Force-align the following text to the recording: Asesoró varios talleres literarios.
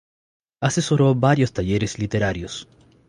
Asesoró 0.61 1.13
varios 1.13 1.53
talleres 1.53 1.99
literarios. 1.99 2.67